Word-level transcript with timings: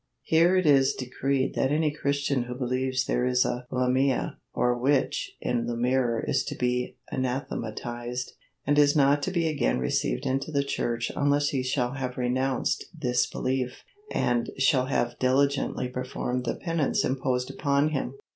Here 0.23 0.55
it 0.55 0.65
is 0.65 0.95
decreed 0.95 1.53
that 1.53 1.71
any 1.71 1.91
Christian 1.91 2.45
who 2.45 2.55
believes 2.55 3.05
there 3.05 3.23
is 3.23 3.45
a 3.45 3.67
Lamia 3.69 4.39
(or 4.51 4.75
witch) 4.75 5.33
in 5.39 5.67
the 5.67 5.75
mirror 5.77 6.25
is 6.27 6.43
to 6.45 6.55
be 6.55 6.97
anathematized, 7.11 8.31
and 8.65 8.79
is 8.79 8.95
not 8.95 9.21
to 9.21 9.29
be 9.29 9.47
again 9.47 9.77
received 9.77 10.25
into 10.25 10.51
the 10.51 10.63
Church 10.63 11.11
unless 11.15 11.49
he 11.49 11.61
shall 11.61 11.91
have 11.91 12.17
renounced 12.17 12.85
this 12.97 13.27
belief 13.27 13.83
and 14.11 14.49
shall 14.57 14.87
have 14.87 15.19
diligently 15.19 15.87
performed 15.87 16.45
the 16.45 16.55
penance 16.55 17.05
imposed 17.05 17.51
upon 17.51 17.89
him. 17.89 18.15